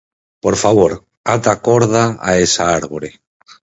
[0.43, 0.91] Por favor,
[1.35, 3.09] ata a corda a esa árbore.